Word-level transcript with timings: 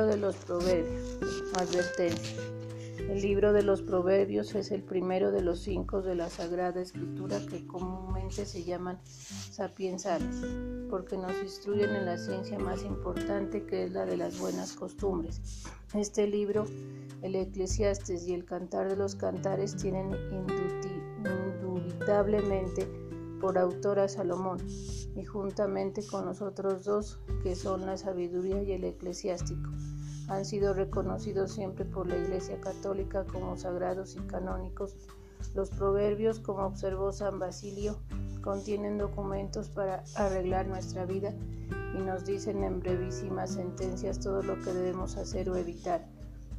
libro 0.00 0.12
de 0.12 0.16
los 0.16 0.36
Proverbios. 0.36 1.18
Advertencia. 1.56 2.38
El 2.98 3.20
libro 3.20 3.52
de 3.52 3.62
los 3.62 3.82
Proverbios 3.82 4.54
es 4.54 4.70
el 4.70 4.82
primero 4.82 5.30
de 5.30 5.42
los 5.42 5.60
cinco 5.60 6.00
de 6.00 6.14
la 6.14 6.30
Sagrada 6.30 6.80
Escritura 6.80 7.38
que 7.50 7.66
comúnmente 7.66 8.46
se 8.46 8.64
llaman 8.64 8.98
sapiensales, 9.04 10.36
porque 10.88 11.18
nos 11.18 11.34
instruyen 11.42 11.90
en 11.90 12.06
la 12.06 12.16
ciencia 12.16 12.58
más 12.58 12.82
importante 12.82 13.66
que 13.66 13.84
es 13.84 13.92
la 13.92 14.06
de 14.06 14.16
las 14.16 14.38
buenas 14.38 14.72
costumbres. 14.72 15.66
Este 15.92 16.26
libro, 16.26 16.64
el 17.20 17.34
Eclesiastes 17.34 18.26
y 18.26 18.32
el 18.32 18.46
Cantar 18.46 18.88
de 18.88 18.96
los 18.96 19.16
Cantares 19.16 19.76
tienen 19.76 20.16
indubitablemente 21.22 22.88
por 23.38 23.58
autor 23.58 23.98
a 23.98 24.08
Salomón, 24.08 24.58
y 25.16 25.24
juntamente 25.24 26.06
con 26.06 26.26
los 26.26 26.42
otros 26.42 26.84
dos, 26.84 27.18
que 27.42 27.56
son 27.56 27.86
la 27.86 27.96
sabiduría 27.96 28.62
y 28.62 28.72
el 28.72 28.84
eclesiástico, 28.84 29.70
han 30.30 30.44
sido 30.44 30.72
reconocidos 30.74 31.50
siempre 31.52 31.84
por 31.84 32.06
la 32.06 32.16
Iglesia 32.16 32.60
Católica 32.60 33.24
como 33.24 33.56
sagrados 33.56 34.14
y 34.14 34.20
canónicos. 34.20 34.96
Los 35.54 35.70
proverbios, 35.70 36.38
como 36.38 36.64
observó 36.64 37.12
San 37.12 37.40
Basilio, 37.40 37.98
contienen 38.40 38.96
documentos 38.96 39.68
para 39.68 40.04
arreglar 40.14 40.68
nuestra 40.68 41.04
vida 41.04 41.34
y 41.98 42.02
nos 42.02 42.24
dicen 42.24 42.62
en 42.62 42.78
brevísimas 42.78 43.54
sentencias 43.54 44.20
todo 44.20 44.40
lo 44.42 44.54
que 44.60 44.72
debemos 44.72 45.16
hacer 45.16 45.50
o 45.50 45.56
evitar. 45.56 46.06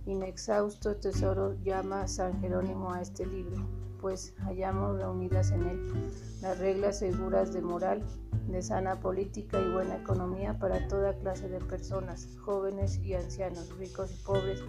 Inexhausto 0.06 0.98
tesoro 0.98 1.56
llama 1.64 2.10
San 2.10 2.42
Jerónimo 2.42 2.92
a 2.92 3.02
este 3.02 3.26
libro 3.26 3.66
pues 4.02 4.34
hallamos 4.40 4.98
reunidas 4.98 5.52
en 5.52 5.62
él 5.64 6.12
las 6.42 6.58
reglas 6.58 7.00
seguras 7.00 7.54
de 7.54 7.62
moral, 7.62 8.04
de 8.48 8.62
sana 8.62 9.00
política 9.00 9.62
y 9.62 9.72
buena 9.72 9.98
economía 9.98 10.58
para 10.58 10.88
toda 10.88 11.14
clase 11.20 11.48
de 11.48 11.60
personas, 11.60 12.28
jóvenes 12.44 12.98
y 12.98 13.14
ancianos, 13.14 13.78
ricos 13.78 14.12
y 14.12 14.24
pobres, 14.26 14.64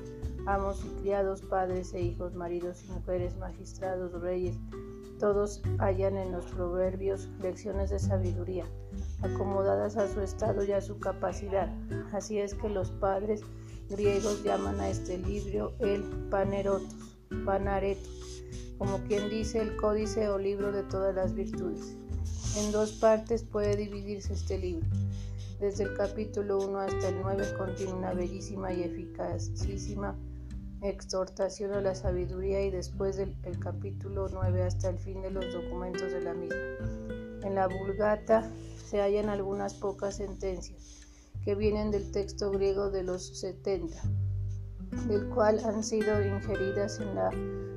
amos 0.46 0.84
y 0.84 1.00
criados, 1.00 1.40
padres 1.40 1.94
e 1.94 2.02
hijos, 2.02 2.34
maridos 2.34 2.84
y 2.84 2.92
mujeres, 2.92 3.36
magistrados, 3.38 4.12
reyes. 4.20 4.56
Todos 5.18 5.62
hallan 5.78 6.16
en 6.18 6.32
los 6.32 6.44
proverbios 6.46 7.28
lecciones 7.40 7.90
de 7.90 7.98
sabiduría, 7.98 8.66
acomodadas 9.22 9.96
a 9.96 10.12
su 10.12 10.20
estado 10.20 10.64
y 10.64 10.72
a 10.72 10.80
su 10.80 10.98
capacidad. 10.98 11.72
Así 12.12 12.38
es 12.38 12.54
que 12.54 12.68
los 12.68 12.90
padres 12.90 13.40
griegos 13.88 14.42
llaman 14.42 14.78
a 14.80 14.88
este 14.88 15.16
libro 15.18 15.72
el 15.78 16.02
panerotos, 16.28 17.16
panaretos 17.46 18.41
como 18.82 18.98
quien 19.04 19.30
dice 19.30 19.60
el 19.60 19.76
códice 19.76 20.28
o 20.28 20.38
libro 20.38 20.72
de 20.72 20.82
todas 20.82 21.14
las 21.14 21.34
virtudes. 21.34 21.94
En 22.56 22.72
dos 22.72 22.90
partes 22.90 23.44
puede 23.44 23.76
dividirse 23.76 24.32
este 24.32 24.58
libro. 24.58 24.88
Desde 25.60 25.84
el 25.84 25.94
capítulo 25.94 26.58
1 26.58 26.78
hasta 26.80 27.10
el 27.10 27.20
9 27.22 27.44
contiene 27.56 27.92
una 27.92 28.12
bellísima 28.12 28.72
y 28.72 28.82
eficacísima 28.82 30.16
exhortación 30.82 31.74
a 31.74 31.80
la 31.80 31.94
sabiduría 31.94 32.64
y 32.64 32.72
después 32.72 33.16
del 33.16 33.36
capítulo 33.60 34.28
9 34.32 34.64
hasta 34.64 34.88
el 34.88 34.98
fin 34.98 35.22
de 35.22 35.30
los 35.30 35.52
documentos 35.52 36.10
de 36.10 36.20
la 36.20 36.34
misma. 36.34 36.56
En 37.44 37.54
la 37.54 37.68
Vulgata 37.68 38.50
se 38.84 39.00
hallan 39.00 39.28
algunas 39.28 39.74
pocas 39.74 40.16
sentencias 40.16 41.06
que 41.44 41.54
vienen 41.54 41.92
del 41.92 42.10
texto 42.10 42.50
griego 42.50 42.90
de 42.90 43.04
los 43.04 43.38
70, 43.38 44.02
del 45.06 45.28
cual 45.28 45.60
han 45.64 45.82
sido 45.82 46.24
ingeridas 46.24 47.00
en 47.00 47.14
la 47.14 47.30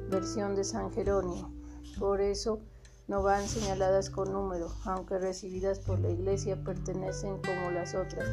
versión 0.09 0.55
de 0.55 0.63
San 0.63 0.91
Jerónimo. 0.91 1.53
Por 1.97 2.21
eso 2.21 2.59
no 3.08 3.23
van 3.23 3.47
señaladas 3.47 4.09
con 4.09 4.31
número, 4.31 4.67
aunque 4.85 5.17
recibidas 5.17 5.80
por 5.80 5.99
la 5.99 6.09
Iglesia 6.09 6.61
pertenecen 6.63 7.38
como 7.41 7.71
las 7.71 7.95
otras 7.95 8.30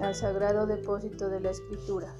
al 0.00 0.14
sagrado 0.14 0.66
depósito 0.66 1.28
de 1.28 1.40
la 1.40 1.50
Escritura. 1.50 2.14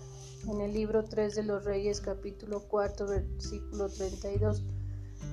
En 0.48 0.60
el 0.60 0.72
libro 0.72 1.04
3 1.04 1.34
de 1.34 1.42
los 1.44 1.64
Reyes 1.64 2.00
capítulo 2.00 2.62
4 2.68 3.06
versículo 3.06 3.88
32 3.88 4.64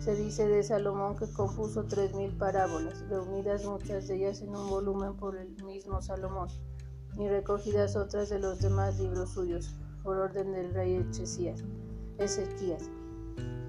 se 0.03 0.15
dice 0.15 0.47
de 0.47 0.63
Salomón 0.63 1.17
que 1.17 1.31
compuso 1.33 1.83
tres 1.83 2.13
mil 2.13 2.31
parábolas, 2.37 3.01
reunidas 3.09 3.65
muchas 3.65 4.07
de 4.07 4.15
ellas 4.15 4.41
en 4.41 4.55
un 4.55 4.69
volumen 4.69 5.15
por 5.17 5.35
el 5.35 5.49
mismo 5.63 6.01
Salomón, 6.01 6.47
y 7.17 7.27
recogidas 7.27 7.95
otras 7.95 8.29
de 8.29 8.39
los 8.39 8.59
demás 8.59 8.99
libros 8.99 9.31
suyos, 9.31 9.75
por 10.03 10.17
orden 10.17 10.51
del 10.53 10.73
rey 10.73 11.05
Ezequías 12.17 12.89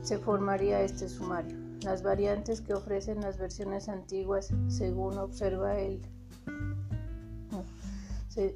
se 0.02 0.18
formaría 0.18 0.82
este 0.82 1.08
sumario. 1.08 1.56
Las 1.82 2.02
variantes 2.02 2.60
que 2.60 2.74
ofrecen 2.74 3.20
las 3.20 3.38
versiones 3.38 3.88
antiguas, 3.88 4.50
según 4.68 5.18
observa 5.18 5.78
el 5.78 6.00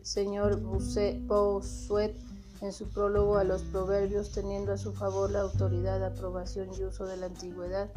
señor 0.02 0.60
Bossuet 0.60 2.14
en 2.60 2.72
su 2.72 2.88
prólogo 2.88 3.36
a 3.36 3.44
los 3.44 3.62
proverbios, 3.62 4.32
teniendo 4.32 4.72
a 4.72 4.78
su 4.78 4.92
favor 4.92 5.30
la 5.30 5.40
autoridad, 5.40 6.02
aprobación 6.02 6.68
y 6.78 6.84
uso 6.84 7.06
de 7.06 7.16
la 7.16 7.26
antigüedad 7.26 7.90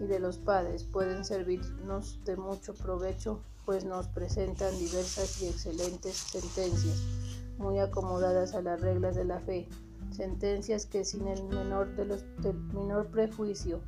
y 0.00 0.06
de 0.06 0.18
los 0.18 0.38
padres, 0.38 0.84
pueden 0.84 1.24
servirnos 1.24 2.22
de 2.24 2.36
mucho 2.36 2.74
provecho, 2.74 3.40
pues 3.64 3.84
nos 3.84 4.08
presentan 4.08 4.76
diversas 4.78 5.40
y 5.42 5.48
excelentes 5.48 6.16
sentencias, 6.16 7.02
muy 7.60 7.78
acomodadas 7.78 8.54
a 8.54 8.62
las 8.62 8.80
reglas 8.80 9.14
de 9.14 9.24
la 9.24 9.38
fe, 9.38 9.68
sentencias 10.10 10.86
que 10.86 11.04
sin 11.04 11.28
el 11.28 11.44
menor, 11.44 11.94
de 11.94 12.06
los, 12.06 12.24
del 12.38 12.56
menor 12.74 13.06
prejuicio, 13.08 13.80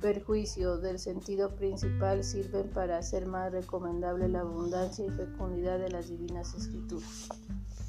perjuicio 0.00 0.78
del 0.78 0.98
sentido 0.98 1.54
principal 1.56 2.24
sirven 2.24 2.70
para 2.70 2.98
hacer 2.98 3.26
más 3.26 3.52
recomendable 3.52 4.28
la 4.28 4.40
abundancia 4.40 5.04
y 5.04 5.10
fecundidad 5.10 5.78
de 5.78 5.90
las 5.90 6.08
divinas 6.08 6.54
escrituras. 6.54 7.28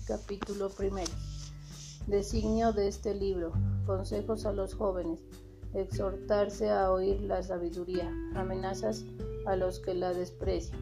Capítulo 0.05 0.69
primero. 0.69 1.11
Designio 2.07 2.73
de 2.73 2.87
este 2.87 3.13
libro. 3.13 3.53
Consejos 3.85 4.45
a 4.45 4.51
los 4.51 4.73
jóvenes. 4.73 5.21
Exhortarse 5.73 6.69
a 6.69 6.91
oír 6.91 7.21
la 7.21 7.43
sabiduría. 7.43 8.11
Amenazas 8.35 9.05
a 9.45 9.55
los 9.55 9.79
que 9.79 9.93
la 9.93 10.13
desprecian. 10.13 10.79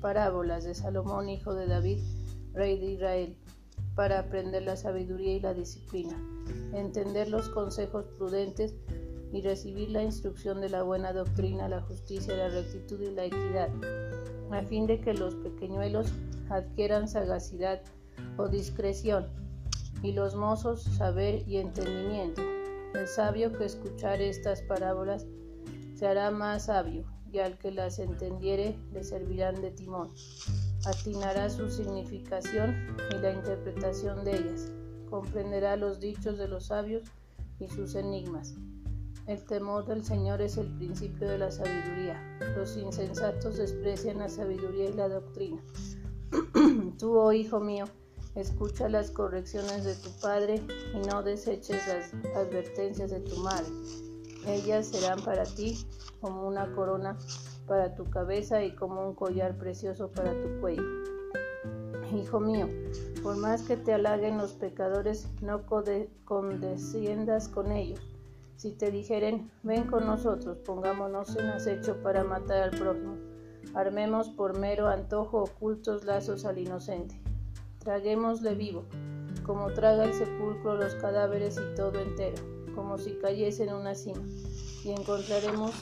Parábolas 0.00 0.64
de 0.64 0.74
Salomón, 0.74 1.28
hijo 1.28 1.54
de 1.54 1.66
David, 1.66 2.00
rey 2.54 2.78
de 2.78 2.86
Israel 2.86 3.36
para 3.96 4.18
aprender 4.20 4.62
la 4.62 4.76
sabiduría 4.76 5.32
y 5.32 5.40
la 5.40 5.54
disciplina, 5.54 6.16
entender 6.74 7.28
los 7.28 7.48
consejos 7.48 8.04
prudentes 8.18 8.74
y 9.32 9.40
recibir 9.40 9.90
la 9.90 10.02
instrucción 10.02 10.60
de 10.60 10.68
la 10.68 10.82
buena 10.82 11.12
doctrina, 11.12 11.68
la 11.68 11.80
justicia, 11.80 12.36
la 12.36 12.50
rectitud 12.50 13.00
y 13.00 13.10
la 13.10 13.24
equidad, 13.24 13.70
a 14.52 14.62
fin 14.62 14.86
de 14.86 15.00
que 15.00 15.14
los 15.14 15.34
pequeñuelos 15.36 16.12
adquieran 16.50 17.08
sagacidad 17.08 17.82
o 18.36 18.48
discreción, 18.48 19.26
y 20.02 20.12
los 20.12 20.36
mozos 20.36 20.82
saber 20.82 21.42
y 21.48 21.56
entendimiento. 21.56 22.42
El 22.94 23.08
sabio 23.08 23.52
que 23.52 23.64
escuchar 23.64 24.20
estas 24.20 24.60
parábolas 24.62 25.26
se 25.94 26.06
hará 26.06 26.30
más 26.30 26.66
sabio, 26.66 27.04
y 27.32 27.38
al 27.38 27.58
que 27.58 27.72
las 27.72 27.98
entendiere 27.98 28.78
le 28.92 29.02
servirán 29.02 29.60
de 29.60 29.70
timón 29.70 30.10
atinará 30.86 31.50
su 31.50 31.68
significación 31.68 32.96
y 33.10 33.18
la 33.18 33.32
interpretación 33.32 34.24
de 34.24 34.36
ellas, 34.36 34.72
comprenderá 35.10 35.76
los 35.76 35.98
dichos 35.98 36.38
de 36.38 36.46
los 36.46 36.66
sabios 36.66 37.02
y 37.58 37.66
sus 37.66 37.96
enigmas. 37.96 38.54
El 39.26 39.44
temor 39.44 39.84
del 39.86 40.04
Señor 40.04 40.40
es 40.40 40.56
el 40.56 40.68
principio 40.76 41.28
de 41.28 41.38
la 41.38 41.50
sabiduría. 41.50 42.22
Los 42.56 42.76
insensatos 42.76 43.56
desprecian 43.56 44.18
la 44.18 44.28
sabiduría 44.28 44.90
y 44.90 44.92
la 44.92 45.08
doctrina. 45.08 45.60
Tú, 46.98 47.18
oh 47.18 47.32
hijo 47.32 47.58
mío, 47.58 47.86
escucha 48.36 48.88
las 48.88 49.10
correcciones 49.10 49.82
de 49.82 49.96
tu 49.96 50.10
padre 50.20 50.62
y 50.94 51.06
no 51.08 51.24
deseches 51.24 51.82
las 51.88 52.14
advertencias 52.36 53.10
de 53.10 53.20
tu 53.20 53.36
madre. 53.38 53.72
Ellas 54.46 54.86
serán 54.86 55.20
para 55.22 55.42
ti 55.42 55.84
como 56.20 56.46
una 56.46 56.72
corona 56.76 57.18
para 57.66 57.94
tu 57.94 58.08
cabeza 58.10 58.62
y 58.62 58.74
como 58.74 59.06
un 59.06 59.14
collar 59.14 59.56
precioso 59.56 60.10
para 60.10 60.32
tu 60.32 60.60
cuello. 60.60 60.82
Hijo 62.14 62.40
mío, 62.40 62.68
por 63.22 63.36
más 63.36 63.62
que 63.62 63.76
te 63.76 63.92
halaguen 63.92 64.38
los 64.38 64.52
pecadores, 64.52 65.28
no 65.42 65.66
condesciendas 66.24 67.48
con 67.48 67.72
ellos. 67.72 68.00
Si 68.56 68.72
te 68.72 68.90
dijeren, 68.90 69.50
ven 69.62 69.86
con 69.88 70.06
nosotros, 70.06 70.58
pongámonos 70.58 71.36
en 71.36 71.46
acecho 71.46 72.00
para 72.02 72.24
matar 72.24 72.62
al 72.62 72.70
prójimo, 72.70 73.16
armemos 73.74 74.30
por 74.30 74.58
mero 74.58 74.86
antojo 74.86 75.42
ocultos 75.42 76.04
lazos 76.04 76.44
al 76.44 76.58
inocente. 76.58 77.20
Traguémosle 77.80 78.54
vivo, 78.54 78.84
como 79.44 79.72
traga 79.72 80.04
el 80.04 80.14
sepulcro 80.14 80.76
los 80.76 80.94
cadáveres 80.94 81.58
y 81.58 81.74
todo 81.74 82.00
entero, 82.00 82.42
como 82.74 82.96
si 82.98 83.18
cayese 83.18 83.64
en 83.64 83.74
una 83.74 83.94
cima, 83.94 84.22
y 84.84 84.92
encontraremos 84.92 85.74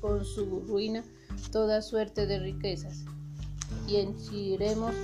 con 0.00 0.24
su 0.24 0.60
ruina 0.60 1.04
toda 1.52 1.82
suerte 1.82 2.26
de 2.26 2.38
riquezas, 2.38 3.04
y 3.86 3.96
henchiremos 3.96 4.94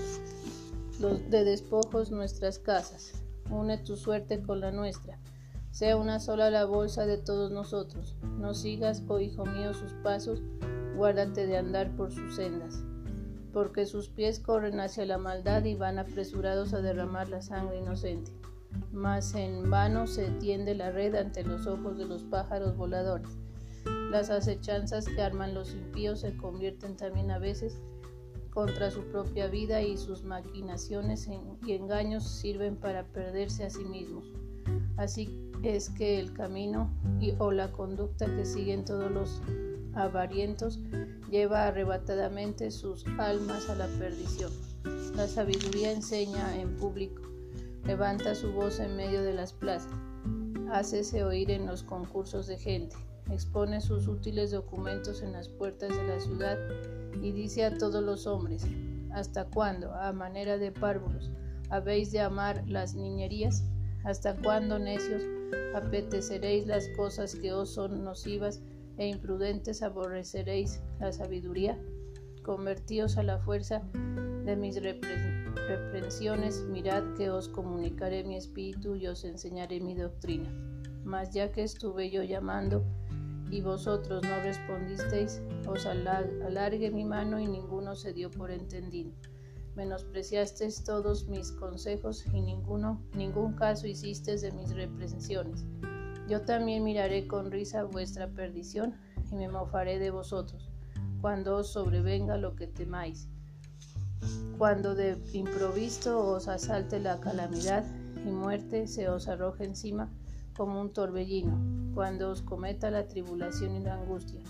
de 1.31 1.44
despojos 1.44 2.11
nuestras 2.11 2.58
casas. 2.58 3.12
Une 3.50 3.79
tu 3.79 3.96
suerte 3.96 4.43
con 4.43 4.61
la 4.61 4.70
nuestra. 4.70 5.19
Sea 5.70 5.96
una 5.96 6.20
sola 6.20 6.50
la 6.50 6.64
bolsa 6.64 7.05
de 7.05 7.19
todos 7.19 7.50
nosotros. 7.50 8.17
No 8.38 8.55
sigas, 8.55 9.02
oh 9.08 9.19
hijo 9.19 9.44
mío, 9.44 9.75
sus 9.75 9.93
pasos, 10.02 10.41
guárdate 10.97 11.47
de 11.47 11.58
andar 11.58 11.94
por 11.97 12.12
sus 12.12 12.37
sendas. 12.37 12.82
porque 13.55 13.87
sus 13.87 14.08
pies 14.08 14.40
corren 14.40 14.81
hacia 14.81 15.06
la 15.06 15.17
maldad 15.17 15.64
y 15.64 15.76
van 15.76 16.00
apresurados 16.00 16.75
a 16.75 16.81
derramar 16.81 17.29
la 17.29 17.40
sangre 17.40 17.79
inocente. 17.79 18.32
Mas 18.93 19.35
en 19.37 19.70
vano 19.70 20.08
se 20.08 20.29
tiende 20.40 20.75
la 20.75 20.90
red 20.90 21.14
ante 21.14 21.44
los 21.44 21.69
ojos 21.69 21.97
de 21.97 22.05
los 22.05 22.25
pájaros 22.25 22.76
voladores. 22.76 23.29
Las 24.14 24.31
acechanzas 24.31 25.06
que 25.06 25.20
arman 25.20 25.55
los 25.55 25.72
impíos 25.72 26.20
se 26.20 26.37
convierten 26.37 26.96
también 26.96 27.32
a 27.32 27.40
veces 27.40 27.81
contra 28.50 28.93
su 28.93 29.02
propia 29.06 29.49
vida 29.49 29.82
y 29.82 29.96
sus 29.96 30.22
maquinaciones 30.22 31.28
y 31.66 31.72
engaños 31.72 32.22
sirven 32.22 32.76
para 32.76 33.08
perderse 33.08 33.64
a 33.64 33.70
sí 33.70 33.82
mismos. 33.84 34.25
Así 34.96 35.50
es 35.64 35.90
que 35.90 36.20
el 36.20 36.32
camino 36.32 36.94
o 37.40 37.50
la 37.50 37.72
conducta 37.72 38.26
que 38.26 38.44
siguen 38.44 38.84
todos 38.84 39.11
los 39.11 39.43
avarientos 39.94 40.78
lleva 41.28 41.66
arrebatadamente 41.66 42.70
sus 42.70 43.05
almas 43.19 43.69
a 43.69 43.75
la 43.75 43.88
perdición. 43.99 44.52
La 45.16 45.26
sabiduría 45.26 45.90
enseña 45.90 46.56
en 46.56 46.76
público, 46.76 47.20
levanta 47.84 48.37
su 48.37 48.52
voz 48.52 48.78
en 48.78 48.94
medio 48.94 49.25
de 49.25 49.34
las 49.34 49.52
plazas, 49.52 49.90
hácese 50.70 51.25
oír 51.25 51.50
en 51.50 51.66
los 51.66 51.82
concursos 51.82 52.46
de 52.46 52.58
gente, 52.58 52.94
expone 53.31 53.81
sus 53.81 54.09
útiles 54.09 54.50
documentos 54.50 55.23
en 55.23 55.32
las 55.32 55.49
puertas 55.49 55.91
de 55.97 56.06
la 56.06 56.21
ciudad 56.21 56.59
y 57.23 57.32
dice 57.32 57.65
a 57.65 57.76
todos 57.76 58.03
los 58.03 58.26
hombres, 58.26 58.67
¿hasta 59.12 59.47
cuándo, 59.47 59.93
a 59.94 60.12
manera 60.12 60.59
de 60.59 60.73
párvulos, 60.73 61.31
habéis 61.71 62.12
de 62.12 62.21
amar 62.21 62.62
las 62.69 62.94
niñerías? 62.94 63.65
¿Hasta 64.05 64.37
cuándo, 64.37 64.79
necios, 64.79 65.23
apeteceréis 65.75 66.67
las 66.67 66.88
cosas 66.97 67.35
que 67.35 67.53
os 67.53 67.71
son 67.71 68.05
nocivas 68.05 68.61
e 68.99 69.09
imprudentes 69.09 69.82
aborreceréis 69.82 70.82
la 71.00 71.11
sabiduría? 71.12 71.79
Convertíos 72.43 73.17
a 73.17 73.23
la 73.23 73.38
fuerza 73.38 73.82
de 74.44 74.56
mis 74.56 74.79
reprensiones, 74.82 76.62
mirad 76.69 77.03
que 77.17 77.31
os 77.31 77.49
comunicaré 77.49 78.25
mi 78.25 78.37
espíritu 78.37 78.94
y 78.94 79.06
os 79.06 79.25
enseñaré 79.25 79.81
mi 79.81 79.94
doctrina. 79.94 80.50
Mas 81.03 81.31
ya 81.31 81.50
que 81.50 81.62
estuve 81.62 82.11
yo 82.11 82.23
llamando 82.23 82.85
y 83.55 83.61
vosotros 83.61 84.23
no 84.25 84.41
respondisteis, 84.41 85.41
os 85.67 85.87
alargué 85.87 86.91
mi 86.91 87.05
mano 87.05 87.39
y 87.39 87.47
ninguno 87.47 87.95
se 87.95 88.12
dio 88.12 88.29
por 88.31 88.51
entendido 88.51 89.12
menospreciasteis 89.77 90.85
todos 90.85 91.27
mis 91.29 91.53
consejos 91.53 92.25
y 92.33 92.41
ninguno, 92.41 93.01
ningún 93.15 93.55
caso 93.55 93.87
hicisteis 93.87 94.43
de 94.43 94.53
mis 94.53 94.75
reprensiones. 94.75 95.65
Yo 96.29 96.43
también 96.43 96.85
miraré 96.85 97.27
con 97.27 97.51
risa 97.51 97.85
vuestra 97.85 98.29
perdición 98.29 98.95
y 99.31 99.35
me 99.35 99.49
mofaré 99.49 99.99
de 99.99 100.11
vosotros, 100.11 100.71
cuando 101.21 101.57
os 101.57 101.73
sobrevenga 101.73 102.37
lo 102.37 102.55
que 102.55 102.67
temáis. 102.67 103.29
Cuando 104.59 104.95
de 104.95 105.19
improviso 105.33 106.21
os 106.21 106.49
asalte 106.49 107.00
la 107.00 107.21
calamidad 107.21 107.85
y 108.25 108.31
muerte 108.31 108.87
se 108.87 109.09
os 109.09 109.29
arroje 109.29 109.65
encima 109.65 110.11
como 110.56 110.81
un 110.81 110.93
torbellino, 110.93 111.93
cuando 111.95 112.31
os 112.31 112.43
cometa 112.43 112.91
la 112.91 113.06
tribulación 113.06 113.77
y 113.77 113.81
la 113.81 113.95
angustia 113.95 114.41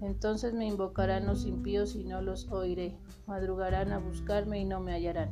entonces 0.00 0.54
me 0.54 0.66
invocarán 0.66 1.26
los 1.26 1.44
impíos 1.44 1.96
y 1.96 2.04
no 2.04 2.22
los 2.22 2.48
oiré, 2.50 2.96
madrugarán 3.26 3.92
a 3.92 3.98
buscarme 3.98 4.60
y 4.60 4.64
no 4.64 4.80
me 4.80 4.92
hallarán, 4.92 5.30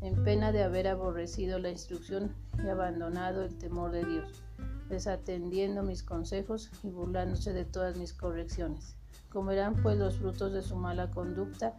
en 0.00 0.24
pena 0.24 0.50
de 0.50 0.64
haber 0.64 0.88
aborrecido 0.88 1.58
la 1.60 1.70
instrucción 1.70 2.34
y 2.64 2.68
abandonado 2.68 3.44
el 3.44 3.56
temor 3.58 3.92
de 3.92 4.04
Dios, 4.04 4.42
desatendiendo 4.88 5.84
mis 5.84 6.02
consejos 6.02 6.70
y 6.82 6.88
burlándose 6.88 7.52
de 7.52 7.64
todas 7.64 7.96
mis 7.96 8.12
correcciones. 8.12 8.96
Comerán 9.30 9.80
pues 9.82 9.96
los 9.96 10.16
frutos 10.16 10.52
de 10.52 10.62
su 10.62 10.76
mala 10.76 11.10
conducta 11.10 11.76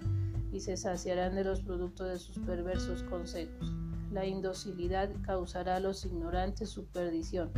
y 0.52 0.62
se 0.62 0.78
saciarán 0.78 1.36
de 1.36 1.44
los 1.44 1.62
productos 1.62 2.08
de 2.10 2.20
sus 2.20 2.40
perversos 2.40 3.04
consejos. 3.04 3.74
La 4.14 4.28
indocilidad 4.28 5.10
causará 5.24 5.78
a 5.78 5.80
los 5.80 6.06
ignorantes 6.06 6.70
su 6.70 6.86
perdición, 6.86 7.52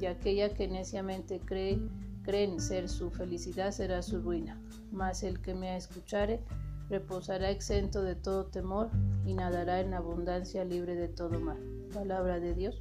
y 0.00 0.06
aquella 0.06 0.54
que 0.54 0.68
neciamente 0.68 1.40
cree 1.40 1.80
creen 2.22 2.60
ser 2.60 2.88
su 2.88 3.10
felicidad 3.10 3.72
será 3.72 4.02
su 4.02 4.20
ruina, 4.20 4.60
mas 4.92 5.24
el 5.24 5.40
que 5.40 5.54
me 5.54 5.76
escuchare 5.76 6.44
reposará 6.88 7.50
exento 7.50 8.02
de 8.02 8.14
todo 8.14 8.46
temor 8.46 8.90
y 9.24 9.34
nadará 9.34 9.80
en 9.80 9.94
abundancia 9.94 10.64
libre 10.64 10.94
de 10.94 11.08
todo 11.08 11.40
mal. 11.40 11.58
Palabra 11.92 12.38
de 12.38 12.54
Dios. 12.54 12.80